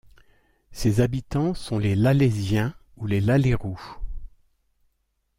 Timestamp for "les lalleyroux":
3.05-3.99